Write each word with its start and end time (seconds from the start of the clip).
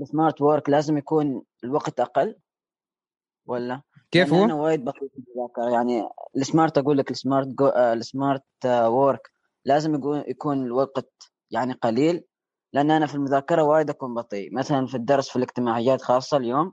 ال 0.00 0.07
smart 0.07 0.40
work 0.40 0.68
لازم 0.70 0.98
يكون 0.98 1.42
الوقت 1.64 2.00
أقل 2.00 2.36
ولا؟ 3.46 3.82
كيف 4.10 4.28
يعني 4.28 4.40
هو؟ 4.40 4.44
أنا 4.44 4.54
وايد 4.54 4.84
بسيط 4.84 5.12
في 5.12 5.18
المذاكرة. 5.18 5.70
يعني 5.70 6.08
ال 6.36 6.43
smart 6.43 6.78
أقول 6.78 6.98
لك 6.98 7.10
ال 7.10 7.16
smart 7.16 7.46
جو... 7.48 7.68
ال 7.68 7.81
smart 7.81 8.44
work 8.66 9.30
لازم 9.64 9.94
يكون 9.94 10.24
يكون 10.26 10.66
الوقت 10.66 11.32
يعني 11.50 11.72
قليل 11.72 12.24
لأن 12.72 12.90
أنا 12.90 13.06
في 13.06 13.14
المذاكرة 13.14 13.62
وايد 13.62 13.90
أكون 13.90 14.14
بطيء. 14.14 14.54
مثلا 14.54 14.86
في 14.86 14.94
الدرس 14.94 15.28
في 15.28 15.36
الاجتماعيات 15.36 16.02
خاصة 16.02 16.36
اليوم 16.36 16.72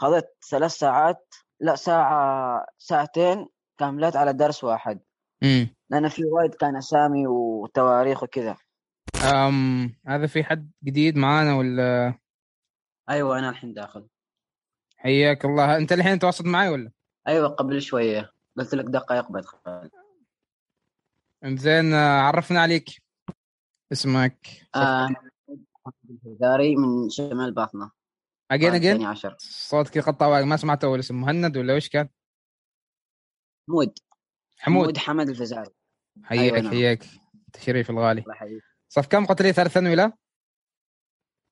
خذت 0.00 0.36
ثلاث 0.50 0.70
ساعات 0.70 1.34
لا 1.60 1.74
ساعة 1.74 2.66
ساعتين 2.78 3.48
كاملات 3.78 4.16
على 4.16 4.32
درس 4.32 4.64
واحد. 4.64 5.00
امم 5.42 5.76
لأن 5.90 6.08
في 6.08 6.24
وايد 6.24 6.54
كان 6.54 6.76
أسامي 6.76 7.26
وتواريخ 7.26 8.22
وكذا. 8.22 8.56
أم 9.26 9.94
هذا 10.06 10.26
في 10.26 10.44
حد 10.44 10.70
جديد 10.84 11.16
معانا 11.16 11.56
ولا؟ 11.56 12.14
أيوه 13.10 13.38
أنا 13.38 13.50
الحين 13.50 13.74
داخل. 13.74 14.08
حياك 14.96 15.44
الله. 15.44 15.76
أنت 15.76 15.92
الحين 15.92 16.18
تواصل 16.18 16.48
معي 16.48 16.68
ولا؟ 16.68 16.90
أيوه 17.28 17.48
قبل 17.48 17.82
شوية. 17.82 18.32
قلت 18.58 18.74
لك 18.74 18.84
دقائق 18.84 19.32
بدخل 19.32 19.90
زين 21.44 21.94
آه، 21.94 22.20
عرفنا 22.20 22.60
عليك. 22.60 23.02
اسمك. 23.92 24.46
آه، 24.74 25.08
الفزاري 26.10 26.76
من 26.76 27.10
شمال 27.10 27.54
باطنة. 27.54 27.90
اجين 28.50 28.74
اجين 28.74 29.14
صوتك 29.38 29.96
يقطع 29.96 30.40
ما 30.40 30.56
سمعت 30.56 30.84
اول 30.84 30.98
اسم 30.98 31.20
مهند 31.20 31.56
ولا 31.56 31.76
وش 31.76 31.88
كان؟ 31.88 32.08
حمود. 33.68 33.98
حمود. 34.58 34.98
حمد 34.98 35.28
الفزاري 35.28 35.70
حياك 36.22 36.40
أيوة 36.40 36.60
نعم. 36.60 36.72
حياك. 36.72 37.04
تشريف 37.52 37.90
الغالي. 37.90 38.20
الله 38.20 38.34
يحييك. 38.34 38.75
صف 38.88 39.06
كم؟ 39.06 39.26
قلت 39.26 39.42
لي 39.42 39.52
ثالث 39.52 39.72
ثانوي 39.72 39.94
لا؟ 39.94 40.12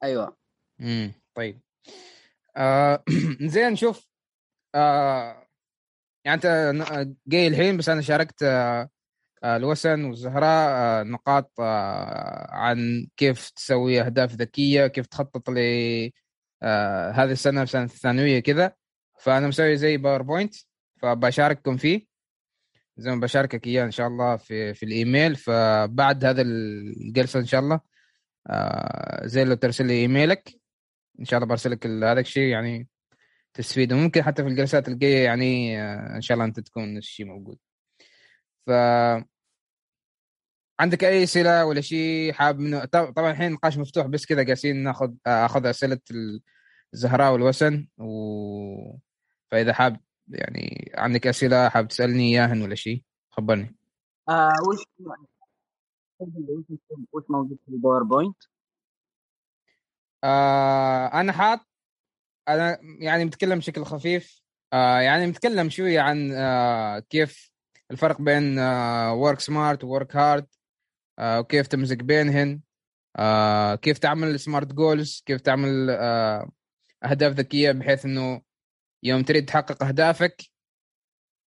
أيوه. 0.02 0.36
امم 0.80 1.12
طيب. 1.34 1.60
آه 2.56 3.04
زين 3.54 3.76
شوف. 3.76 4.08
آه 4.74 5.46
يعني 6.24 6.36
أنت 6.44 7.16
جاي 7.26 7.46
الحين 7.48 7.76
بس 7.76 7.88
أنا 7.88 8.00
شاركت 8.00 8.42
آه 8.42 8.88
آه، 9.44 9.56
الوسن 9.56 10.04
والزهراء 10.04 10.70
آه 10.70 11.02
نقاط 11.02 11.52
آه 11.60 12.50
عن 12.50 13.06
كيف 13.16 13.50
تسوي 13.50 14.00
أهداف 14.00 14.32
ذكية 14.34 14.86
كيف 14.86 15.06
تخطط 15.06 15.50
ل 15.50 15.58
آه 16.62 17.10
هذه 17.10 17.32
السنة 17.32 17.64
في 17.64 17.70
سنة 17.70 17.84
الثانوية 17.84 18.40
كذا. 18.40 18.72
فأنا 19.20 19.48
مسوي 19.48 19.76
زي 19.76 19.96
باوربوينت 19.96 20.54
فبشارككم 21.02 21.76
فيه. 21.76 22.06
زي 22.96 23.10
ما 23.10 23.20
بشاركك 23.20 23.66
إياه 23.66 23.84
إن 23.84 23.90
شاء 23.90 24.06
الله 24.06 24.36
في 24.36 24.74
في 24.74 24.82
الإيميل. 24.86 25.36
فبعد 25.36 26.24
هذا 26.24 26.42
الجلسة 26.42 27.40
إن 27.40 27.46
شاء 27.46 27.60
الله 27.60 27.80
آه 28.46 29.26
زي 29.26 29.44
لو 29.44 29.54
ترسل 29.54 29.86
لي 29.86 29.92
إيميلك 29.92 30.54
إن 31.20 31.24
شاء 31.24 31.38
الله 31.38 31.48
برسل 31.48 31.70
لك 31.70 31.86
ال- 31.86 32.04
هذا 32.04 32.20
الشيء 32.20 32.48
يعني 32.48 32.88
تستفيد 33.54 33.92
وممكن 33.92 34.22
حتى 34.22 34.42
في 34.42 34.48
الجلسات 34.48 34.88
الجاية 34.88 35.24
يعني 35.24 35.82
آه، 35.82 36.16
إن 36.16 36.20
شاء 36.20 36.34
الله 36.34 36.44
أنت 36.46 36.60
تكون 36.60 36.96
الشيء 36.96 37.26
موجود. 37.26 37.58
ف 38.66 38.70
عندك 40.80 41.04
أي 41.04 41.22
أسئلة 41.24 41.64
ولا 41.64 41.80
شيء 41.80 42.32
حاب 42.32 42.58
منه؟ 42.58 42.84
طب- 42.84 43.12
طبعا 43.12 43.30
الحين 43.30 43.52
نقاش 43.52 43.78
مفتوح 43.78 44.06
بس 44.06 44.26
كذا 44.26 44.44
قاسين 44.46 44.76
ناخذ 44.82 45.12
آه، 45.26 45.46
أخذ 45.46 45.66
أسئلة 45.66 45.98
الزهراء 46.94 47.32
والوسن 47.32 47.86
و 47.98 48.96
فإذا 49.50 49.72
حاب 49.72 50.00
يعني 50.28 50.92
عندك 50.94 51.26
أسئلة 51.26 51.68
حاب 51.68 51.88
تسألني 51.88 52.28
إياهن 52.28 52.62
ولا 52.62 52.74
شيء 52.74 53.02
خبرني 53.30 53.76
آه 54.28 54.52
وش 54.68 54.78
وش 57.12 57.24
موجود 57.28 57.58
في 57.66 57.72
ال 57.72 57.78
PowerPoint؟ 57.78 58.36
آه 60.24 61.06
أنا 61.06 61.32
حاط 61.32 61.60
أنا 62.48 62.78
يعني 63.00 63.24
متكلم 63.24 63.58
بشكل 63.58 63.84
خفيف. 63.84 64.42
آه 64.72 64.98
يعني 64.98 65.26
متكلم 65.26 65.70
شوية 65.70 66.00
عن 66.00 66.32
آه 66.32 66.98
كيف 66.98 67.50
الفرق 67.90 68.20
بين 68.20 68.58
work 69.08 69.40
smart 69.40 69.84
و 69.84 69.91
work 69.91 70.16
hard 70.16 70.46
وكيف 71.20 71.66
تمزج 71.66 72.00
بينهن. 72.00 72.60
آه 73.16 73.74
كيف 73.74 73.98
تعمل 73.98 74.40
سمارت 74.40 74.72
جولز 74.72 75.22
كيف 75.26 75.40
تعمل 75.40 75.90
آه 75.90 76.50
أهداف 77.04 77.32
ذكية 77.32 77.72
بحيث 77.72 78.04
إنه 78.04 78.42
يوم 79.04 79.22
تريد 79.22 79.46
تحقق 79.46 79.82
أهدافك 79.82 80.42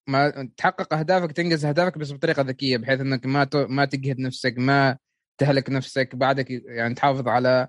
ما 0.08 0.50
تحقق 0.58 0.94
أهدافك 0.94 1.32
تنجز 1.32 1.66
أهدافك 1.66 1.98
بس 1.98 2.12
بطريقة 2.14 2.42
ذكية 2.42 2.78
بحيث 2.78 3.00
إنك 3.02 3.26
ما 3.26 3.44
ت- 3.44 3.56
ما 3.56 3.86
تجهد 3.86 4.20
نفسك 4.20 4.54
ما 4.58 4.98
تهلك 5.38 5.70
نفسك 5.70 6.16
بعدك 6.16 6.52
يعني 6.52 6.94
تحافظ 6.94 7.28
على 7.28 7.68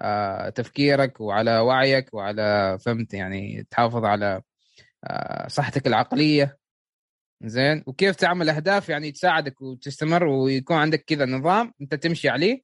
آه، 0.00 0.48
تفكيرك 0.48 1.20
وعلى 1.20 1.58
وعيك 1.58 2.14
وعلى 2.14 2.78
فهمت؟ 2.80 3.14
يعني 3.14 3.66
تحافظ 3.70 4.04
على 4.04 4.42
آه، 5.04 5.48
صحتك 5.48 5.86
العقلية. 5.86 6.58
زين؟ 7.44 7.84
وكيف 7.86 8.16
تعمل 8.16 8.48
أهداف 8.50 8.88
يعني 8.88 9.12
تساعدك 9.12 9.62
وتستمر 9.62 10.24
ويكون 10.26 10.76
عندك 10.76 11.04
كذا 11.04 11.26
نظام 11.26 11.72
أنت 11.80 11.94
تمشي 11.94 12.28
عليه 12.28 12.62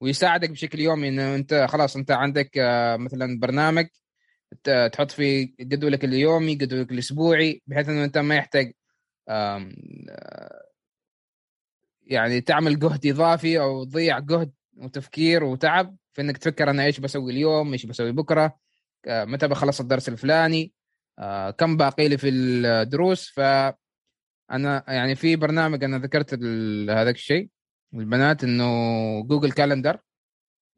ويساعدك 0.00 0.50
بشكل 0.50 0.80
يومي 0.80 1.08
إنه 1.08 1.34
أنت 1.34 1.66
خلاص 1.68 1.96
أنت 1.96 2.10
عندك 2.10 2.58
آه، 2.58 2.96
مثلا 2.96 3.38
برنامج 3.40 3.86
تحط 4.92 5.10
فيه 5.10 5.54
جدولك 5.60 6.04
اليومي 6.04 6.54
جدولك 6.54 6.92
الأسبوعي 6.92 7.62
بحيث 7.66 7.88
إنه 7.88 8.04
أنت 8.04 8.18
ما 8.18 8.36
يحتاج 8.36 8.72
آه، 9.28 9.72
يعني 12.06 12.40
تعمل 12.40 12.78
جهد 12.78 13.06
إضافي 13.06 13.60
أو 13.60 13.84
تضيع 13.84 14.18
جهد 14.18 14.52
وتفكير 14.76 15.44
وتعب 15.44 15.96
في 16.12 16.22
إنك 16.22 16.38
تفكر 16.38 16.70
أنا 16.70 16.84
إيش 16.84 17.00
بسوي 17.00 17.32
اليوم 17.32 17.72
إيش 17.72 17.86
بسوي 17.86 18.12
بكرة 18.12 18.56
آه، 19.06 19.24
متى 19.24 19.48
بخلص 19.48 19.80
الدرس 19.80 20.08
الفلاني 20.08 20.72
آه، 21.18 21.50
كم 21.50 21.76
باقي 21.76 22.08
لي 22.08 22.18
في 22.18 22.28
الدروس. 22.28 23.28
ف 23.30 23.40
أنا 24.50 24.84
يعني 24.88 25.14
في 25.14 25.36
برنامج 25.36 25.84
أنا 25.84 25.98
ذكرت 25.98 26.34
هذاك 26.90 27.14
الشيء 27.14 27.48
البنات 27.94 28.44
إنه 28.44 28.64
Google 29.22 29.52
Calendar. 29.52 29.98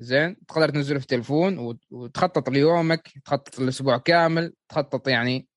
زين؟ 0.03 0.37
تقدر 0.49 0.69
تنزله 0.69 0.99
في 0.99 1.05
التليفون 1.05 1.59
وت- 1.59 1.93
وتخطط 1.93 2.49
ليومك 2.49 3.09
تخطط 3.25 3.61
الأسبوع 3.61 3.99
كامل 3.99 4.55
تخطط 4.69 5.09
يعني 5.09 5.49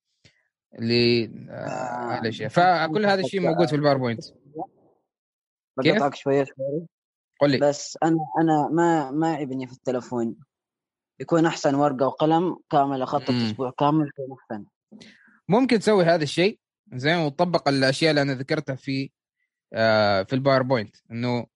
ل 0.78 0.92
آه، 1.50 2.18
هذا 2.18 2.28
الشيء 2.28 2.48
فكل 2.48 3.06
هذا 3.06 3.20
الشيء 3.20 3.40
موجود 3.40 3.68
في 3.68 3.76
ال 3.76 3.80
PowerPoint. 3.80 4.24
كيف؟ 5.82 5.94
بقطعك 5.94 6.14
شوية 6.14 6.44
شوية. 6.44 6.86
قل 7.40 7.50
لي. 7.50 7.58
بس 7.58 7.98
أنا 8.02 8.18
أنا 8.40 8.68
ما 8.72 9.10
ما 9.10 9.32
يعجبني 9.32 9.66
في 9.66 9.72
التلفون 9.72 10.36
يكون 11.20 11.46
أحسن 11.46 11.74
ورقة 11.74 12.06
وقلم 12.06 12.56
كامل 12.70 13.02
أخطط. 13.02 13.30
أسبوع 13.30 13.70
كامل 13.78 14.08
يكون 14.08 14.36
أحسن. 14.38 14.64
ممكن 15.48 15.78
تسوي 15.78 16.04
هذا 16.04 16.22
الشيء 16.22 16.58
زين 16.94 17.18
وتطبق 17.18 17.68
الأشياء 17.68 18.10
اللي 18.10 18.22
أنا 18.22 18.34
ذكرتها 18.34 18.74
في 18.76 19.10
آه 19.72 20.22
في 20.22 20.32
الباوربوينت. 20.32 20.96
إنه 21.10 21.46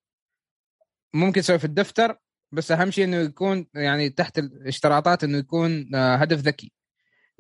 ممكن 1.15 1.41
تسوي 1.41 1.59
في 1.59 1.65
الدفتر 1.65 2.19
بس 2.53 2.72
أهم 2.72 2.91
شيء 2.91 3.05
إنه 3.05 3.16
يكون 3.16 3.66
يعني 3.75 4.11
تحت 4.11 4.38
الاشتراطات 4.38 5.25
إنه 5.25 5.38
يكون 5.38 5.94
آه 5.94 6.16
هدف 6.16 6.38
ذكي. 6.38 6.72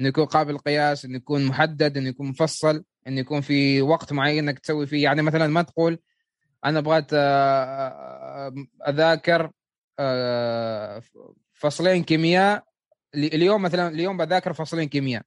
إنه 0.00 0.08
يكون 0.08 0.24
قابل 0.24 0.52
للقياس 0.52 1.04
إنه 1.04 1.16
يكون 1.16 1.44
محدد 1.46 1.96
إنه 1.96 2.08
يكون 2.08 2.28
مفصل 2.28 2.84
إنه 3.06 3.20
يكون 3.20 3.40
في 3.40 3.82
وقت 3.82 4.12
معين 4.12 4.48
إنك 4.48 4.58
تسوي 4.58 4.86
فيه. 4.86 5.02
يعني 5.04 5.22
مثلا 5.22 5.46
ما 5.46 5.62
تقول 5.62 5.98
أنا 6.64 6.80
بغيت 6.80 7.06
آه، 7.12 8.54
أذاكر 8.88 9.50
آه، 9.98 11.02
فصلين 11.54 12.04
كيمياء. 12.04 12.64
اليوم 13.14 13.62
مثلا 13.62 13.88
اليوم 13.88 14.16
بذاكر 14.16 14.52
فصلين 14.52 14.88
كيمياء. 14.88 15.22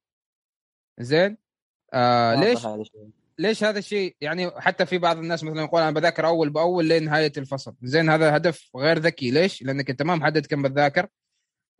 زين؟ 0.99 1.37
آه 1.93 2.35
ليش. 2.35 2.67
ليش 3.37 3.63
هذا 3.63 3.79
الشيء؟ 3.79 4.15
يعني 4.21 4.51
حتى 4.61 4.85
في 4.85 4.97
بعض 4.97 5.17
الناس 5.17 5.43
مثلا 5.43 5.61
يقول 5.61 5.81
أنا 5.81 5.91
بذاكر 5.91 6.27
أول 6.27 6.49
بأول 6.49 6.89
لنهايه 6.89 7.31
الفصل. 7.37 7.75
زين 7.83 8.09
هذا 8.09 8.35
هدف 8.37 8.69
غير 8.75 8.99
ذكي. 8.99 9.31
ليش؟ 9.31 9.63
لأنك 9.63 9.89
أنت 9.89 10.01
ما 10.01 10.15
محدد 10.15 10.45
كم 10.45 10.61
بتذاكر. 10.61 11.07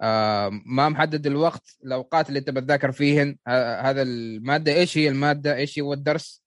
آه 0.02 0.50
ما 0.66 0.90
محدد 0.90 1.28
الوقت 1.28 1.78
الأوقات 1.86 2.30
اللي 2.30 2.40
أنت 2.40 2.50
بتذاكر 2.50 2.92
فيهن. 2.92 3.38
هذا 3.82 4.02
المادة 4.02 4.74
إيش 4.74 4.98
هي؟ 4.98 5.10
المادة 5.10 5.56
إيش 5.56 5.80
هو 5.80 5.94
الدرس؟ 5.94 6.44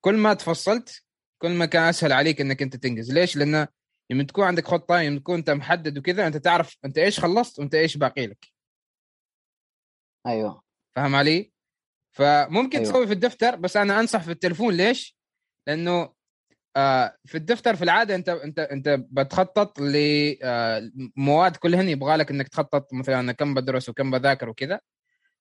كل 0.00 0.16
ما 0.16 0.34
تفصلت 0.34 1.02
كل 1.38 1.50
ما 1.50 1.66
كان 1.66 1.82
أسهل 1.82 2.12
عليك 2.12 2.40
إنك 2.40 2.62
أنت 2.62 2.76
تنجز. 2.76 3.12
ليش؟ 3.12 3.36
لأنه 3.36 3.68
لما 4.10 4.22
تكون 4.22 4.44
عندك 4.44 4.66
خطة 4.66 5.02
لما 5.02 5.18
تكون 5.18 5.34
أنت 5.34 5.50
محدد 5.50 5.98
وكذا 5.98 6.26
أنت 6.26 6.36
تعرف 6.36 6.76
أنت 6.84 6.98
إيش 6.98 7.20
خلصت 7.20 7.58
وأنت 7.58 7.74
إيش 7.74 7.96
باقي 7.96 8.26
لك. 8.26 8.46
أيوه. 10.26 10.62
فاهم 10.96 11.14
علي؟ 11.14 11.49
فممكن 12.12 12.78
أيوة. 12.78 12.90
تسوي 12.90 13.06
في 13.06 13.12
الدفتر 13.12 13.56
بس 13.56 13.76
أنا 13.76 14.00
أنصح 14.00 14.22
في 14.22 14.30
التلفون 14.30 14.74
ليش؟ 14.74 15.16
لأنه 15.66 16.12
آه 16.76 17.16
في 17.24 17.34
الدفتر 17.34 17.76
في 17.76 17.84
العادة 17.84 18.14
أنت 18.14 18.28
أنت 18.28 18.58
أنت 18.58 18.88
بتخطط 19.10 19.80
لمواد 19.80 21.56
كلهن. 21.56 21.88
يبغى 21.88 22.16
لك 22.16 22.30
إنك 22.30 22.48
تخطط 22.48 22.94
مثلا 22.94 23.20
أنا 23.20 23.32
كم 23.32 23.54
بدرس 23.54 23.88
وكم 23.88 24.10
بذاكر 24.10 24.48
وكذا. 24.48 24.80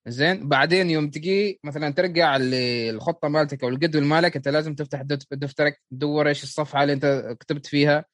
زين؟ 0.08 0.50
بعدين 0.50 0.90
يوم 0.90 1.10
تجي 1.10 1.60
مثلا 1.64 1.94
ترجع 1.94 2.38
للخطة 2.38 3.28
مالتك 3.28 3.64
أو 3.64 3.70
الجدول 3.70 4.04
مالك 4.04 4.36
أنت 4.36 4.48
لازم 4.48 4.76
تفتح 4.76 5.02
دف- 5.02 5.26
دفترك 5.32 5.82
تدور 5.92 6.28
إيش 6.28 6.44
الصفحة 6.44 6.84
اللي 6.84 6.94
أنت 6.94 7.36
كتبت 7.40 7.66
فيها 7.66 8.06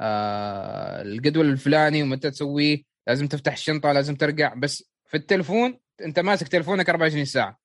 آه 0.00 1.02
الجدول 1.02 1.46
الفلاني 1.50 2.02
ومتى 2.02 2.30
تسويه. 2.30 2.82
لازم 3.06 3.28
تفتح 3.28 3.52
الشنطة 3.52 3.92
لازم 3.92 4.16
ترجع. 4.16 4.54
بس 4.54 4.90
في 5.06 5.16
التلفون 5.16 5.78
أنت 6.04 6.20
ماسك 6.20 6.48
تلفونك 6.48 6.88
24 6.88 7.24
ساعة. 7.24 7.58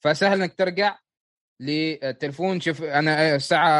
فسهل 0.00 0.42
إنك 0.42 0.54
ترجع 0.54 0.98
للتلفون. 1.60 2.60
شوف 2.60 2.82
أنا 2.82 3.34
الساعة 3.34 3.70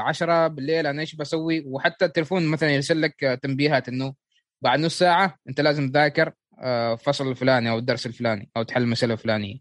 10 0.00 0.48
بالليل 0.48 0.86
أنا 0.86 1.00
إيش 1.00 1.14
بسوي؟ 1.14 1.64
وحتى 1.66 2.04
التلفون 2.04 2.46
مثلا 2.46 2.70
يرسل 2.70 3.02
لك 3.02 3.40
تنبيهات 3.42 3.88
إنه 3.88 4.14
بعد 4.60 4.80
نص 4.80 4.98
ساعة 4.98 5.38
أنت 5.48 5.60
لازم 5.60 5.88
تذاكر 5.90 6.32
آه، 6.60 6.94
فصل 6.94 7.28
الفلاني 7.28 7.70
أو 7.70 7.78
الدرس 7.78 8.06
الفلاني 8.06 8.50
أو 8.56 8.62
تحل 8.62 8.82
المساله 8.82 9.12
الفلانيه 9.12 9.58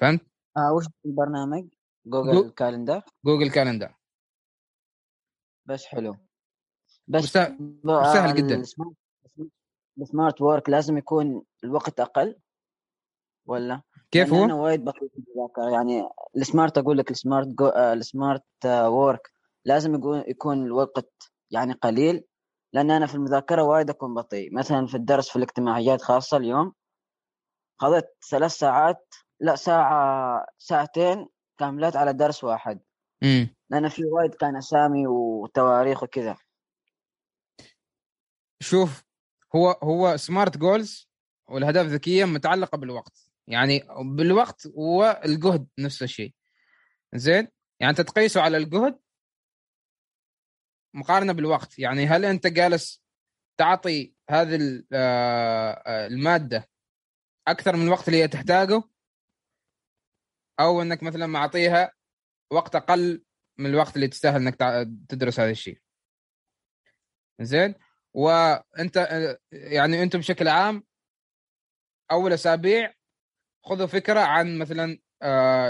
فهمت؟ 0.00 0.20
آه 0.56 0.72
وش 0.72 0.84
البرنامج؟ 1.06 1.68
جوجل 2.06 2.32
جو... 2.32 2.50
Calendar 2.50 3.02
Google 3.24 3.50
Calendar 3.50 3.94
بس 5.66 5.86
حلو. 5.86 6.16
بس 7.08 7.24
سهل, 7.24 7.80
سهل 8.12 8.34
جدا. 8.34 8.62
ال 10.00 10.07
smart 10.07 10.40
work 10.40 10.68
لازم 10.68 10.98
يكون 10.98 11.42
الوقت 11.64 12.00
أقل؟ 12.00 12.38
ولا؟ 13.46 13.82
كيف 14.10 14.32
هو؟ 14.32 14.44
أنا 14.44 14.54
وايد 14.54 14.84
بطيء 14.84 15.08
في 15.08 15.18
المذاكرة. 15.18 15.70
يعني 15.70 16.08
ال 16.36 16.43
smart 16.43 16.78
أقول 16.78 16.98
لك 16.98 17.10
ال 17.10 17.16
smart 17.16 17.48
جو... 17.48 17.68
ال 17.68 17.81
smart 17.81 18.44
work 18.66 19.30
لازم 19.64 19.94
يكون 19.94 20.24
يكون 20.26 20.66
الوقت 20.66 21.32
يعني 21.50 21.72
قليل 21.72 22.24
لأن 22.72 22.90
أنا 22.90 23.06
في 23.06 23.14
المذاكرة 23.14 23.62
وايد 23.62 23.90
أكون 23.90 24.14
بطيء. 24.14 24.54
مثلا 24.54 24.86
في 24.86 24.94
الدرس 24.94 25.28
في 25.28 25.36
الاجتماعيات 25.36 26.02
خاصة 26.02 26.36
اليوم 26.36 26.72
خذت 27.80 28.16
ثلاث 28.30 28.52
ساعات 28.52 29.14
لا 29.40 29.56
ساعة 29.56 30.46
ساعتين 30.58 31.28
كاملات 31.58 31.96
على 31.96 32.12
درس 32.12 32.44
واحد. 32.44 32.80
امم 33.22 33.56
لأن 33.70 33.88
في 33.88 34.04
وايد 34.04 34.34
كان 34.34 34.56
أسامي 34.56 35.06
وتواريخ 35.06 36.02
وكذا. 36.02 36.36
شوف 38.60 39.04
هو 39.56 39.70
هو 39.70 40.16
سمارت 40.16 40.56
جولز 40.56 41.08
والأهداف 41.48 41.86
الذكية 41.86 42.24
متعلقة 42.24 42.78
بالوقت. 42.78 43.25
يعني 43.48 43.82
بالوقت 44.16 44.68
والجهد 44.74 45.68
نفس 45.78 46.02
الشيء. 46.02 46.34
زين؟ 47.14 47.48
يعني 47.80 47.90
انت 47.90 48.00
تقيسه 48.00 48.40
على 48.40 48.56
الجهد 48.56 48.98
مقارنة 50.94 51.32
بالوقت. 51.32 51.78
يعني 51.78 52.06
هل 52.06 52.24
أنت 52.24 52.46
جالس 52.46 53.02
تعطي 53.58 54.14
هذه 54.30 54.82
آه، 54.92 55.82
آه، 55.86 56.06
المادة 56.06 56.68
أكثر 57.48 57.76
من 57.76 57.82
الوقت 57.86 58.08
اللي 58.08 58.22
هي 58.22 58.28
تحتاجه؟ 58.28 58.82
أو 60.60 60.82
أنك 60.82 61.02
مثلا 61.02 61.26
معطيها 61.26 61.92
وقت 62.52 62.76
أقل 62.76 63.24
من 63.58 63.66
الوقت 63.66 63.96
اللي 63.96 64.08
تستاهل 64.08 64.36
أنك 64.36 64.54
تدرس 65.08 65.40
هذا 65.40 65.50
الشيء. 65.50 65.80
زين؟ 67.40 67.74
وأنت 68.14 68.96
آه، 68.96 69.38
يعني 69.52 70.02
أنتم 70.02 70.18
بشكل 70.18 70.48
عام 70.48 70.84
أول 72.10 72.32
أسابيع 72.32 72.95
خذوا 73.66 73.86
فكرة 73.86 74.20
عن 74.20 74.58
مثلا 74.58 74.98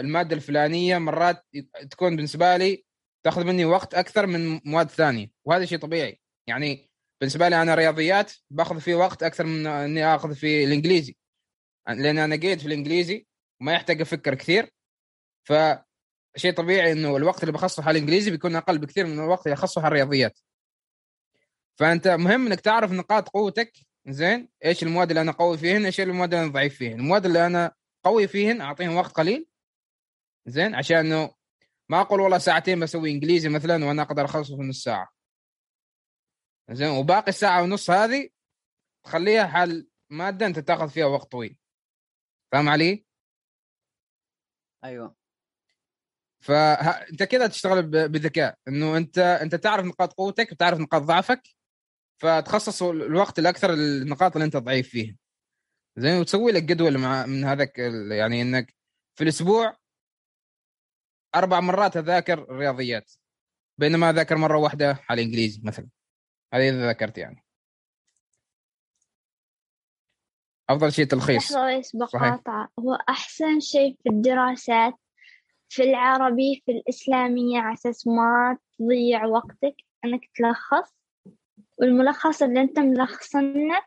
المادة 0.00 0.36
الفلانية 0.36 0.98
مرات 0.98 1.46
تكون 1.90 2.16
بالنسبة 2.16 2.56
لي 2.56 2.84
تاخذ 3.24 3.44
مني 3.44 3.64
وقت 3.64 3.94
أكثر 3.94 4.26
من 4.26 4.60
مواد 4.64 4.90
ثانية 4.90 5.30
وهذا 5.44 5.64
شيء 5.64 5.78
طبيعي. 5.78 6.20
يعني 6.46 6.90
بالنسبة 7.20 7.48
لي 7.48 7.62
أنا 7.62 7.74
رياضيات 7.74 8.32
باخذ 8.50 8.80
فيه 8.80 8.94
وقت 8.94 9.22
أكثر 9.22 9.46
من 9.46 9.66
إني 9.66 10.04
آخذ 10.14 10.34
في 10.34 10.64
الإنجليزي. 10.64 11.16
لأن 11.88 12.18
أنا 12.18 12.36
جيد 12.36 12.58
في 12.58 12.66
الإنجليزي 12.66 13.26
وما 13.60 13.72
يحتاج 13.72 14.00
أفكر 14.00 14.34
كثير. 14.34 14.70
ف 15.44 15.52
شيء 16.36 16.52
طبيعي 16.52 16.92
إنه 16.92 17.16
الوقت 17.16 17.42
اللي 17.42 17.52
بخصصه 17.52 17.82
على 17.82 17.98
الإنجليزي 17.98 18.30
بيكون 18.30 18.56
أقل 18.56 18.78
بكثير 18.78 19.06
من 19.06 19.18
الوقت 19.18 19.46
اللي 19.46 19.54
اخصصه 19.54 19.80
على 19.80 19.88
الرياضيات. 19.88 20.38
فأنت 21.78 22.08
مهم 22.08 22.46
إنك 22.46 22.60
تعرف 22.60 22.92
نقاط 22.92 23.28
قوتك 23.28 23.72
زين؟ 24.08 24.48
إيش 24.64 24.82
المواد 24.82 25.10
اللي 25.10 25.20
أنا 25.20 25.32
قوي 25.32 25.58
فيهن 25.58 25.84
إيش 25.84 26.00
المواد 26.00 26.34
اللي 26.34 26.44
أنا 26.44 26.52
ضعيف 26.52 26.76
فيهن؟ 26.76 27.00
المواد 27.00 27.26
اللي 27.26 27.46
أنا 27.46 27.72
قوي 28.06 28.28
فيهن 28.28 28.60
اعطيهم 28.60 28.96
وقت 28.96 29.12
قليل. 29.12 29.46
زين 30.46 30.74
عشان 30.74 30.96
إنه 30.96 31.34
ما 31.88 32.00
أقول 32.00 32.20
والله 32.20 32.38
ساعتين 32.38 32.80
بسوي 32.80 33.10
إنجليزي 33.10 33.48
مثلا 33.48 33.84
وأنا 33.84 34.02
أقدر 34.02 34.24
أخلصه 34.24 34.56
في 34.56 34.62
نص 34.62 34.82
ساعة. 34.84 35.08
زين 36.70 36.88
وباقي 36.88 37.28
الساعة 37.28 37.62
ونص 37.62 37.90
هذه 37.90 38.28
تخليها 39.04 39.46
حال 39.46 39.88
مادة 40.10 40.46
أنت 40.46 40.58
تأخذ 40.58 40.88
فيها 40.88 41.06
وقت 41.06 41.32
طويل. 41.32 41.58
فاهم 42.52 42.68
علي؟ 42.68 43.06
أيوه. 44.84 45.16
فانت 46.40 47.22
كذا 47.22 47.46
تشتغل 47.46 47.82
بذكاء. 48.08 48.58
إنه 48.68 48.96
أنت 48.96 49.18
أنت 49.18 49.54
تعرف 49.54 49.86
نقاط 49.86 50.12
قوتك 50.12 50.52
وتعرف 50.52 50.78
نقاط 50.78 51.02
ضعفك 51.02 51.42
فتخصص 52.18 52.82
الوقت 52.82 53.38
الأكثر 53.38 53.72
النقاط 53.72 54.32
اللي 54.32 54.44
أنت 54.44 54.56
ضعيف 54.56 54.88
فيها 54.88 55.16
زين 55.96 56.20
وتسوي 56.20 56.52
لك 56.52 56.62
جدول 56.62 56.98
مع 56.98 57.26
من 57.26 57.44
هذاك 57.44 57.78
يعني 58.10 58.42
إنك 58.42 58.74
في 59.14 59.24
الأسبوع 59.24 59.76
أربع 61.34 61.60
مرات 61.60 61.96
أذاكر 61.96 62.38
الرياضيات 62.38 63.12
بينما 63.78 64.10
أذاكر 64.10 64.36
مرة 64.36 64.58
واحدة 64.58 64.98
على 65.10 65.22
الإنجليزي 65.22 65.60
مثلا. 65.64 65.88
هذه 66.54 66.68
إذا 66.68 66.88
ذكرت 66.88 67.18
يعني. 67.18 67.44
أفضل 70.70 70.92
شيء 70.92 71.04
تلخيص. 71.04 71.52
لحظة 71.52 71.90
بقاطع. 71.94 72.68
هو 72.80 72.94
أحسن 72.94 73.60
شيء 73.60 73.96
في 74.02 74.08
الدراسات 74.08 74.94
في 75.68 75.82
العربي 75.82 76.62
في 76.66 76.72
الإسلامية 76.72 77.60
على 77.60 77.74
أساس 77.74 78.06
ما 78.06 78.58
تضيع 78.78 79.24
وقتك 79.24 79.76
إنك 80.04 80.30
تلخص. 80.34 80.96
والملخص 81.78 82.42
اللي 82.42 82.60
أنت 82.60 82.78
ملخصنه 82.78 83.82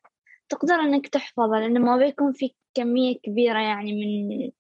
تقدر 0.50 0.76
إنك 0.76 1.08
تحفظه 1.08 1.60
لأنه 1.60 1.80
ما 1.80 1.98
بيكون 1.98 2.34
في 2.34 2.54
كمية 2.74 3.20
كبيرة 3.20 3.60
يعني 3.60 3.94
من 3.94 4.52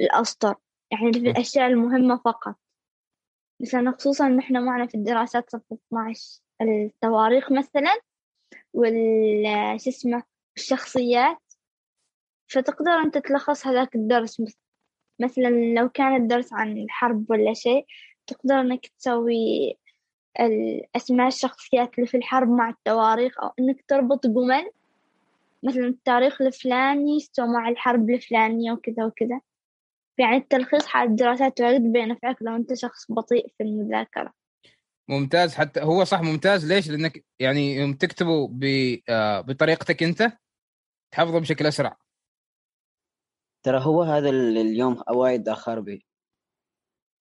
الأسطر 0.00 0.54
يعني 0.90 1.12
في 1.12 1.18
الأشياء 1.18 1.66
المهمة 1.66 2.16
فقط. 2.16 2.56
مثلا 3.60 3.90
خصوصا 3.98 4.28
نحن 4.28 4.64
معنا 4.64 4.86
في 4.86 4.94
الدراسات 4.94 5.50
صف 5.50 5.72
12 5.72 6.40
التواريخ 6.62 7.52
مثلا 7.52 8.00
وال 8.72 9.80
شو 9.80 9.90
اسمه 9.90 10.22
الشخصيات 10.56 11.38
فتقدر 12.48 12.90
أنت 12.90 13.18
تلخص 13.18 13.66
هذاك 13.66 13.94
الدرس. 13.94 14.42
مثلا 15.20 15.48
لو 15.74 15.88
كان 15.88 16.16
الدرس 16.16 16.52
عن 16.52 16.78
الحرب 16.78 17.30
ولا 17.30 17.54
شيء 17.54 17.86
تقدر 18.26 18.60
إنك 18.60 18.86
تسوي 18.86 19.78
الأسماء 20.40 21.26
الشخصيات 21.26 21.94
اللي 21.94 22.06
في 22.06 22.16
الحرب 22.16 22.48
مع 22.48 22.68
التواريخ 22.68 23.40
أو 23.42 23.50
إنك 23.58 23.84
تربط 23.88 24.26
جمل 24.26 24.70
مثلا 25.64 25.86
التاريخ 25.86 26.42
الفلاني 26.42 27.16
استوى 27.16 27.46
مع 27.46 27.68
الحرب 27.68 28.10
الفلانية 28.10 28.72
وكذا 28.72 29.04
وكذا. 29.04 29.40
يعني 30.18 30.36
التلخيص 30.36 30.86
حال 30.86 31.08
الدراسات 31.08 31.60
وايد 31.60 31.82
بينفعك 31.92 32.36
لو 32.40 32.56
أنت 32.56 32.74
شخص 32.74 33.12
بطيء 33.12 33.48
في 33.58 33.64
المذاكرة. 33.64 34.32
ممتاز. 35.08 35.54
حتى 35.54 35.80
هو 35.80 36.04
صح 36.04 36.20
ممتاز. 36.20 36.72
ليش؟ 36.72 36.90
لأنك 36.90 37.24
يعني 37.40 37.74
يوم 37.74 37.94
تكتبه 37.94 38.50
آه، 39.08 39.40
بطريقتك 39.40 40.02
أنت 40.02 40.32
تحفظه 41.14 41.38
بشكل 41.38 41.66
أسرع. 41.66 41.96
ترى 43.64 43.80
هو 43.80 44.02
هذا 44.02 44.30
اليوم 44.30 45.02
وايد 45.10 45.48
أخر 45.48 45.80
بي. 45.80 46.06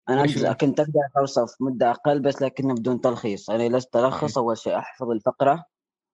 أنا 0.09 0.53
كنت 0.53 0.79
أقدر 0.79 0.99
أوصف 1.17 1.61
مدة 1.61 1.91
أقل 1.91 2.21
بس 2.21 2.41
لكنه 2.41 2.75
بدون 2.75 3.01
تلخيص. 3.01 3.49
أنا 3.49 3.77
جلست 3.77 3.95
ألخص 3.95 4.37
أول 4.37 4.57
شيء 4.57 4.77
أحفظ 4.77 5.11
الفقرة. 5.11 5.65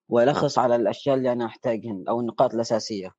وألخص 0.10 0.60
على 0.60 0.75
الأشياء 0.75 1.15
اللي 1.15 1.31
أنا 1.31 1.45
أحتاجهن 1.45 2.05
أو 2.10 2.19
النقاط 2.19 2.53
الأساسية. 2.53 3.12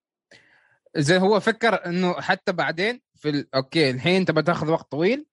زي 0.97 1.19
هو 1.19 1.41
فكر 1.41 1.87
إنه 1.87 2.21
حتى 2.21 2.53
بعدين 2.53 3.03
في 3.15 3.29
ال... 3.29 3.55
okay 3.55 3.91
الحين 3.91 4.17
أنت 4.17 4.31
بتاخذ 4.31 4.71
وقت 4.71 4.91
طويل 4.91 5.27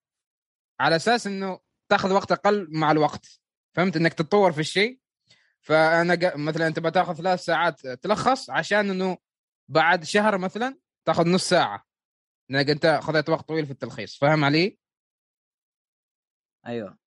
على 0.80 0.96
أساس 0.96 1.28
إنه 1.28 1.60
تاخذ 1.90 2.14
وقت 2.14 2.32
أقل 2.32 2.68
مع 2.70 2.92
الوقت. 2.92 3.40
فهمت؟ 3.76 3.98
إنك 3.98 4.14
تتطور 4.14 4.52
في 4.52 4.60
الشيء. 4.60 5.00
فأنا 5.62 6.16
ج... 6.16 6.36
مثلا 6.36 6.68
أنت 6.68 6.80
بتاخذ 6.80 7.14
ثلاث 7.14 7.44
ساعات 7.44 7.88
تلخص 7.88 8.50
عشان 8.50 8.90
إنه 8.90 9.18
بعد 9.68 10.04
شهر 10.04 10.38
مثلا 10.38 10.78
تاخذ 11.06 11.28
نص 11.28 11.50
ساعة. 11.50 11.86
لانك 12.50 12.70
أنت 12.70 13.00
خذيت 13.04 13.30
وقت 13.30 13.48
طويل 13.48 13.66
في 13.66 13.72
التلخيص. 13.72 14.18
فاهم 14.18 14.46
علي؟ 14.46 14.78
أيوه. 16.68 16.98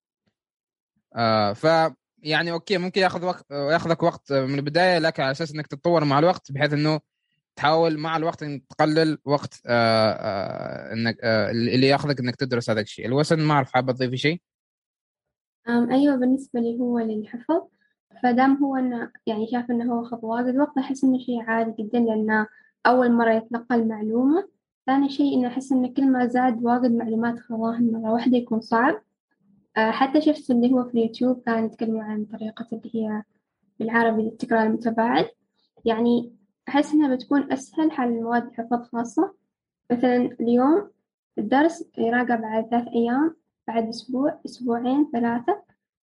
آه 1.16 1.52
ف 1.52 1.66
يعني 2.24 2.52
أوكي 2.52 2.78
ممكن 2.78 3.00
ياخذ 3.00 3.24
وقت 3.24 3.50
ياخذك 3.50 4.02
وقت 4.02 4.32
من 4.32 4.54
البداية 4.54 4.98
لكن 4.98 5.22
على 5.22 5.30
أساس 5.30 5.54
إنك 5.54 5.66
تتطور 5.66 6.04
مع 6.04 6.18
الوقت 6.18 6.52
بحيث 6.52 6.72
إنه 6.72 7.00
تحاول 7.56 7.98
مع 7.98 8.16
الوقت 8.16 8.42
إنك 8.42 8.62
تقلل 8.68 9.18
وقت 9.24 9.60
آآ 9.66 10.18
آآ 10.20 10.92
إنك 10.92 11.16
آآ 11.22 11.50
اللي 11.50 11.86
ياخذك 11.86 12.20
إنك 12.20 12.36
تدرس 12.36 12.70
هذا 12.70 12.80
الشيء. 12.80 13.06
الوسن 13.06 13.40
ما 13.40 13.54
أعرف 13.54 13.72
حابة 13.72 13.92
تضيفي 13.92 14.16
شيء؟ 14.16 14.40
أيوه 15.68 16.16
بالنسبة 16.16 16.60
لي 16.60 16.80
هو 16.80 16.98
للحفظ. 16.98 17.62
فدام 18.22 18.56
هو 18.64 18.76
إنه 18.76 19.10
يعني 19.26 19.46
شاف 19.52 19.70
إنه 19.70 19.94
هو 19.94 20.04
خذ 20.04 20.18
واجد 20.22 20.56
وقت 20.56 20.78
أحس 20.78 21.04
إنه 21.04 21.18
شيء 21.18 21.42
عادي 21.42 21.82
جدا 21.82 21.98
لأنه 21.98 22.46
أول 22.86 23.12
مرة 23.12 23.32
يتلقى 23.32 23.74
المعلومه 23.74 24.48
ثاني 24.86 25.08
شيء 25.10 25.34
إنه 25.34 25.48
أحس 25.48 25.72
إنه 25.72 25.88
كل 25.88 26.12
ما 26.12 26.26
زاد 26.26 26.64
واجد 26.64 26.92
معلومات 26.92 27.38
خذاها 27.38 27.78
مرة 27.78 28.12
واحدة 28.12 28.36
يكون 28.36 28.60
صعب. 28.60 29.02
حتى 29.76 30.20
شفت 30.20 30.50
اللي 30.50 30.72
هو 30.72 30.84
في 30.84 30.94
اليوتيوب 30.94 31.42
كان 31.46 31.64
يتكلموا 31.64 32.02
عن 32.02 32.24
طريقة 32.24 32.68
اللي 32.72 32.90
هي 32.94 33.22
بالعربي 33.78 34.22
التكرار 34.22 34.66
المتباعد 34.66 35.30
يعني 35.84 36.32
أحس 36.68 36.92
إنها 36.92 37.14
بتكون 37.14 37.52
أسهل 37.52 37.92
حال 37.92 38.08
المواد 38.08 38.52
حفظ 38.52 38.82
خاصة 38.82 39.34
مثلا 39.90 40.16
اليوم 40.40 40.90
الدرس 41.38 41.84
يراجع 41.98 42.36
بعد 42.36 42.68
ثلاث 42.70 42.88
أيام 42.88 43.36
بعد 43.66 43.88
أسبوع 43.88 44.40
أسبوعين 44.46 45.10
ثلاثة. 45.12 45.62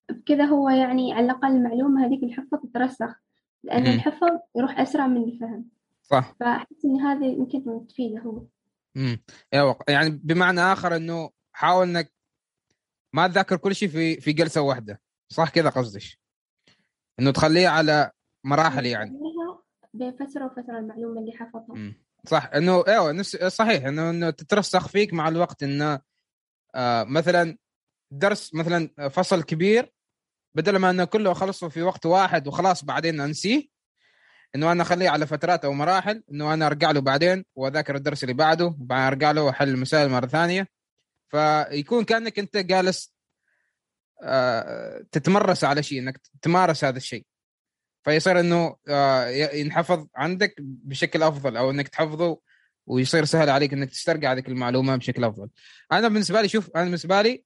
بكذا 0.09 0.45
هو 0.45 0.69
يعني 0.69 1.13
على 1.13 1.25
الأقل 1.25 1.47
المعلومة 1.47 2.05
هذيك 2.05 2.23
الحفظ 2.23 2.57
تترسخ 2.57 3.19
لأن. 3.63 3.87
الحفظ 3.87 4.39
يروح 4.55 4.79
أسرع 4.79 5.07
من 5.07 5.23
الفهم. 5.23 5.65
صح. 6.01 6.35
فأحس 6.39 6.85
إن 6.85 7.01
هذه 7.01 7.25
يمكن 7.25 7.87
تفيده. 7.87 8.19
هو 8.19 8.41
امم 8.97 9.21
يعني 9.89 10.21
بمعنى 10.23 10.61
آخر 10.61 10.95
إنه 10.95 11.29
حاول 11.51 11.87
إنك 11.87 12.11
ما 13.13 13.27
تذاكر 13.27 13.57
كل 13.57 13.75
شيء 13.75 13.89
في 13.89 14.21
في 14.21 14.33
جلسة 14.33 14.61
واحدة. 14.61 15.01
صح 15.29 15.49
كذا 15.49 15.69
قصدك. 15.69 16.03
إنه 17.19 17.31
تخليه 17.31 17.67
على 17.67 18.11
مراحل 18.43 18.85
يعني. 18.85 19.19
بين 19.93 20.11
فترة 20.11 20.45
وفترة 20.45 20.77
المعلومة 20.79 21.21
اللي 21.21 21.31
حفظها. 21.31 21.93
صح. 22.25 22.49
إنه 22.55 22.83
إيوه 22.87 23.11
نفس 23.11 23.35
صحيح. 23.35 23.85
إنه 23.85 24.09
إنه 24.09 24.29
تترسخ 24.29 24.87
فيك 24.87 25.13
مع 25.13 25.27
الوقت 25.27 25.63
إنه 25.63 25.99
آه 26.75 27.03
مثلا 27.03 27.57
درس 28.11 28.53
مثلا 28.53 29.09
فصل 29.09 29.43
كبير 29.43 29.93
بدل 30.55 30.75
ما 30.77 30.89
إنه 30.89 31.05
كله 31.05 31.31
أخلصه 31.31 31.69
في 31.69 31.81
وقت 31.81 32.05
واحد 32.05 32.47
وخلاص 32.47 32.85
بعدين 32.85 33.21
أنسيه 33.21 33.67
إنه 34.55 34.71
أنا 34.71 34.83
أخليه 34.83 35.09
على 35.09 35.27
فترات 35.27 35.65
أو 35.65 35.73
مراحل 35.73 36.23
إنه 36.31 36.53
أنا 36.53 36.67
أرجع 36.67 36.91
له 36.91 37.01
بعدين 37.01 37.45
وأذاكر 37.55 37.95
الدرس 37.95 38.23
اللي 38.23 38.33
بعده 38.33 38.65
وبعدين 38.65 39.05
أرجع 39.05 39.31
له 39.31 39.43
وأحل 39.43 39.69
المسائل 39.69 40.09
مرة 40.09 40.25
ثانية. 40.25 40.67
فيكون 41.29 42.03
كأنك 42.03 42.39
أنت 42.39 42.57
جالس 42.57 43.13
آه، 44.23 45.05
تتمرس 45.11 45.63
على 45.63 45.83
شيء 45.83 45.99
إنك 45.99 46.21
تمارس 46.41 46.83
هذا 46.83 46.97
الشيء 46.97 47.25
فيصير 48.03 48.39
إنه 48.39 48.75
آه، 48.89 49.27
ينحفظ 49.53 50.07
عندك 50.15 50.55
بشكل 50.59 51.23
أفضل 51.23 51.57
أو 51.57 51.71
إنك 51.71 51.87
تحفظه 51.87 52.39
ويصير 52.87 53.25
سهل 53.25 53.49
عليك 53.49 53.73
إنك 53.73 53.89
تسترجع 53.89 54.31
هذه 54.31 54.43
المعلومة 54.47 54.95
بشكل 54.95 55.23
أفضل. 55.23 55.49
أنا 55.91 56.07
بالنسبة 56.07 56.41
لي 56.41 56.47
شوف 56.47 56.69
أنا 56.75 56.83
بالنسبة 56.83 57.21
لي 57.21 57.43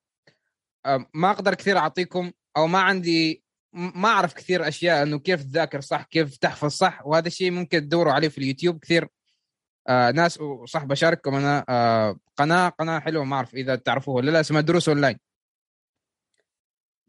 آه، 0.86 1.06
ما 1.14 1.32
أقدر 1.32 1.54
كثير 1.54 1.78
أعطيكم 1.78 2.32
أو 2.58 2.68
ما 2.68 2.80
عندي 2.80 3.44
ما 3.74 4.10
أعرف 4.10 4.34
كثير 4.34 4.68
أشياء 4.68 5.04
إنه 5.04 5.20
كيف 5.20 5.44
تذاكر 5.44 5.82
صح 5.82 6.04
كيف 6.04 6.38
تحفظ 6.38 6.70
صح 6.70 7.06
وهذا 7.06 7.28
الشيء 7.28 7.52
ممكن 7.52 7.82
تدوروا 7.82 8.14
عليه 8.14 8.28
في 8.28 8.38
اليوتيوب 8.38 8.80
كثير 8.80 9.08
آه 9.88 10.12
ناس 10.12 10.42
وصح 10.42 10.84
بشارككم 10.84 11.36
أنا 11.36 11.66
آه 11.70 12.20
قناة 12.38 12.70
قناة 12.70 13.00
حلوة 13.00 13.24
ما 13.24 13.36
أعرف 13.36 13.54
إذا 13.56 13.76
تعرفوها 13.76 14.18
ولا 14.18 14.32
لا 14.32 14.40
اسمها 14.40 14.62
دروس 14.62 14.90
أونلاين. 14.90 15.20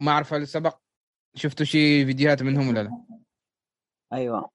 ما 0.01 0.13
أعرف 0.13 0.35
هل 0.35 0.49
سبق 0.49 0.79
شفتوا 1.35 1.67
شيء 1.67 2.07
فيديوهات 2.07 2.43
منهم 2.43 2.69
ولا 2.69 2.83
لا؟ 2.83 3.05
أيوه. 4.13 4.51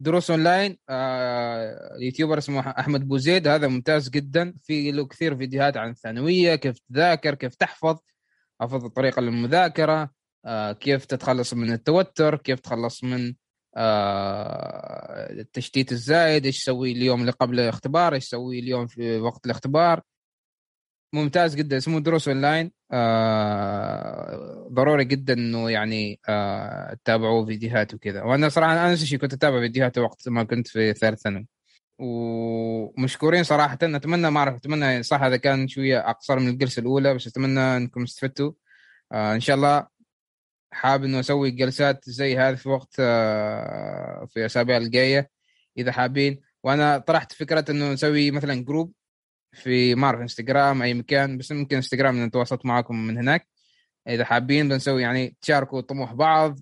دروس 0.00 0.30
أونلاين 0.30 0.78
آه 0.88 1.96
YouTuber 2.00 2.38
اسمه 2.38 2.70
أحمد 2.70 3.08
بوزيد 3.08 3.48
هذا 3.48 3.68
ممتاز 3.68 4.08
جدا. 4.10 4.54
في 4.62 4.90
له 4.92 5.06
كثير 5.06 5.36
فيديوهات 5.36 5.76
عن 5.76 5.90
الثانوية 5.90 6.54
كيف 6.54 6.78
تذاكر 6.78 7.34
كيف 7.34 7.54
تحفظ 7.54 7.98
افضل 8.60 8.90
طريقه 8.90 9.20
للمذاكرة 9.22 10.10
آه 10.44 10.72
كيف 10.72 11.04
تتخلص 11.04 11.54
من 11.54 11.72
التوتر 11.72 12.36
كيف 12.36 12.60
تخلص 12.60 13.04
من 13.04 13.34
آه 13.76 15.32
التشتيت 15.32 15.92
الزايد 15.92 16.46
إيش 16.46 16.62
تسوي 16.62 16.92
اليوم 16.92 17.20
اللي 17.20 17.32
قبل 17.32 17.60
الاختبار 17.60 18.14
إيش 18.14 18.26
تسوي 18.28 18.58
اليوم 18.58 18.86
في 18.86 19.18
وقت 19.20 19.46
الاختبار. 19.46 20.00
ممتاز 21.12 21.54
جدا. 21.54 21.76
اسمه 21.76 22.00
دروس 22.00 22.28
أونلاين. 22.28 22.72
آه 22.92 24.68
ضروري 24.72 25.04
جدا 25.04 25.34
إنه 25.34 25.70
يعني 25.70 26.20
آه 26.28 26.94
تتابعوا 26.94 27.46
فيديوهات 27.46 27.94
وكذا. 27.94 28.22
وأنا 28.22 28.48
صراحة 28.48 28.72
أنا 28.72 28.92
نفس 28.92 29.14
كنت 29.14 29.32
أتابع 29.32 29.60
فيديوهاته 29.60 30.02
وقت 30.02 30.28
ما 30.28 30.44
كنت 30.44 30.68
في 30.68 30.92
ثالث 30.94 31.22
ثانوي. 31.22 31.46
ومشكورين 31.98 33.44
صراحة. 33.44 33.74
أتمنى 33.82 34.30
ما 34.30 34.38
أعرف 34.40 34.54
أتمنى 34.56 35.02
صح 35.02 35.22
هذا 35.22 35.36
كان 35.36 35.68
شوية 35.68 36.10
أقصر 36.10 36.38
من 36.38 36.48
الجلسة 36.48 36.80
الأولى 36.80 37.14
بس 37.14 37.26
أتمنى 37.26 37.76
إنكم 37.76 38.02
استفدتوا. 38.02 38.52
آه 39.12 39.34
إن 39.34 39.40
شاء 39.40 39.56
الله 39.56 39.95
حاب 40.76 41.04
إنه 41.04 41.20
أسوي 41.20 41.50
جلسات 41.50 42.10
زي 42.10 42.38
هذه 42.38 42.54
في 42.54 42.68
وقت 42.68 42.96
آه 43.00 44.26
في 44.30 44.40
الأسابيع 44.40 44.76
الجاية 44.76 45.30
إذا 45.78 45.92
حابين. 45.92 46.40
وأنا 46.64 46.98
طرحت 46.98 47.32
فكرة 47.32 47.64
إنه 47.70 47.92
نسوي 47.92 48.30
مثلا 48.30 48.64
جروب 48.64 48.92
في 49.52 49.94
ما 49.94 50.06
أعرف 50.06 50.20
إنستغرام 50.20 50.82
أي 50.82 50.94
مكان 50.94 51.38
بس 51.38 51.52
ممكن 51.52 51.76
إنستغرام 51.76 52.24
نتواصل 52.24 52.58
معكم 52.64 53.06
من 53.06 53.18
هناك. 53.18 53.48
إذا 54.08 54.24
حابين 54.24 54.68
بنسوي 54.68 55.02
يعني 55.02 55.36
تشاركوا 55.42 55.80
طموح 55.80 56.12
بعض 56.12 56.60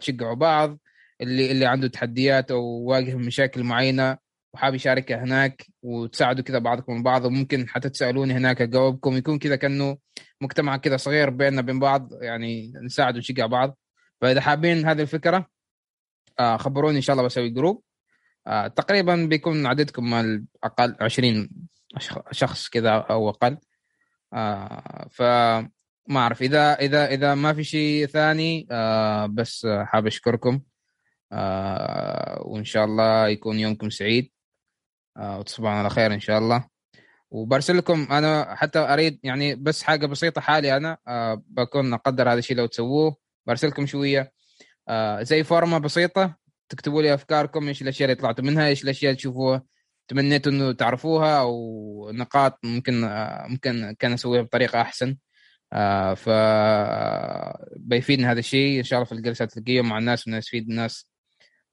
تشجعوا 0.00 0.34
بعض. 0.34 0.78
اللي 1.20 1.50
اللي 1.52 1.66
عنده 1.66 1.88
تحديات 1.88 2.50
أو 2.50 2.62
واجه 2.64 3.14
مشاكل 3.16 3.62
معينة 3.64 4.18
وحاب 4.54 4.74
يشاركها 4.74 5.24
هناك 5.24 5.66
وتساعدوا 5.82 6.44
كذا 6.44 6.58
بعضكم 6.58 7.02
بعض 7.02 7.24
وممكن 7.24 7.68
حتى 7.68 7.88
تسألوني 7.90 8.34
هناك 8.34 8.62
أجاوبكم. 8.62 9.16
يكون 9.16 9.38
كذا 9.38 9.56
كأنه 9.56 9.98
مجتمع 10.44 10.76
كذا 10.76 10.96
صغير 10.96 11.30
بيننا 11.30 11.60
وبين 11.60 11.78
بعض 11.80 12.22
يعني 12.22 12.72
نساعد 12.82 13.16
ونشجع 13.16 13.46
بعض. 13.46 13.76
فإذا 14.20 14.40
حابين 14.40 14.86
هذه 14.86 15.02
الفكرة 15.02 15.46
خبروني 16.56 16.96
إن 16.96 17.02
شاء 17.02 17.14
الله 17.14 17.26
بسوي 17.26 17.50
جروب. 17.50 17.82
تقريبا 18.76 19.26
بيكون 19.30 19.66
عددكم 19.66 20.14
أقل 20.64 20.96
20 21.00 21.48
شخص 22.30 22.68
كذا 22.68 22.90
أو 22.90 23.28
أقل. 23.28 23.58
آه 24.32 25.08
فما 25.10 25.70
أعرف 26.16 26.42
إذا 26.42 26.74
إذا 26.74 27.06
إذا 27.06 27.34
ما 27.34 27.52
في 27.52 27.64
شيء 27.64 28.06
ثاني 28.06 28.66
آه 28.70 29.26
بس 29.26 29.66
حاب 29.66 30.06
أشكركم. 30.06 30.60
آه 31.32 32.42
وإن 32.46 32.64
شاء 32.64 32.84
الله 32.84 33.28
يكون 33.28 33.58
يومكم 33.58 33.90
سعيد. 33.90 34.30
آه 35.16 35.38
وتصبحون 35.38 35.72
على 35.72 35.90
خير 35.90 36.14
إن 36.14 36.20
شاء 36.20 36.38
الله. 36.38 36.73
وبرسل 37.34 37.76
لكم 37.76 38.06
أنا 38.10 38.54
حتى 38.54 38.78
أريد 38.78 39.20
يعني 39.22 39.54
بس 39.54 39.82
حاجة 39.82 40.06
بسيطة 40.06 40.40
حالي 40.40 40.76
أنا 40.76 40.98
آه 41.08 41.42
بكون 41.48 41.94
أقدر 41.94 42.32
هذا 42.32 42.38
الشيء 42.38 42.56
لو 42.56 42.66
تسووه. 42.66 43.16
برسل 43.46 43.68
لكم 43.68 43.86
شوية 43.86 44.32
آه 44.88 45.22
زي 45.22 45.44
فورمة 45.44 45.78
بسيطة 45.78 46.36
تكتبوا 46.68 47.02
لي 47.02 47.14
أفكاركم 47.14 47.68
إيش 47.68 47.82
الأشياء 47.82 48.10
اللي 48.10 48.20
طلعتوا 48.20 48.44
منها 48.44 48.66
إيش 48.68 48.84
الأشياء 48.84 49.10
اللي 49.10 49.18
تشوفوها 49.18 49.62
تمنيتوا 50.08 50.52
إنه 50.52 50.72
تعرفوها 50.72 51.40
أو 51.40 52.10
نقاط 52.14 52.58
ممكن 52.64 52.94
ممكن 53.48 53.94
كان 53.98 54.12
أسويها 54.12 54.42
بطريقة 54.42 54.80
أحسن. 54.80 55.16
آه 55.72 56.14
ف 56.14 56.28
بيفيدنا 57.76 58.32
هذا 58.32 58.38
الشيء. 58.38 58.78
إن 58.78 58.84
شاء 58.84 58.98
الله 58.98 59.06
في 59.06 59.12
الجلسات 59.12 59.56
الجايه 59.56 59.82
مع 59.82 59.98
الناس 59.98 60.28
ونستفيد 60.28 60.70
الناس 60.70 61.08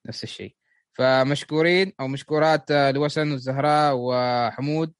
نفس 0.07 0.23
الشيء. 0.23 0.55
فمشكورين 0.93 1.93
أو 1.99 2.07
مشكورات 2.07 2.71
لوسن 2.71 3.31
والزهراء 3.31 3.95
وحمود. 3.97 4.93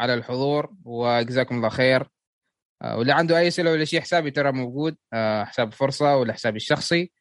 على 0.00 0.14
الحضور 0.14 0.72
وجزاكم 0.84 1.56
الله 1.56 1.68
خير. 1.68 2.08
آه 2.82 2.98
واللي 2.98 3.12
عنده 3.12 3.38
أي 3.38 3.48
أسئلة 3.48 3.70
ولا 3.72 3.84
شيء 3.84 4.00
حسابي 4.00 4.30
ترى 4.30 4.52
موجود. 4.52 4.96
آه 5.12 5.44
حساب 5.44 5.72
فرصه 5.72 6.16
ولا 6.16 6.32
حسابي 6.32 6.56
الشخصي. 6.56 7.12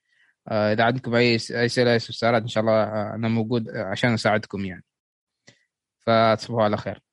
آه 0.47 0.73
إذا 0.73 0.83
عندكم 0.83 1.15
أي 1.15 1.35
أسئلة 1.35 1.95
استفسارات 1.95 2.41
إن 2.41 2.47
شاء 2.47 2.61
الله 2.63 2.83
أنا 3.15 3.27
موجود 3.27 3.69
عشان 3.69 4.13
أساعدكم 4.13 4.65
يعني. 4.65 4.83
فتصبحوا 6.05 6.63
على 6.63 6.77
خير. 6.77 7.08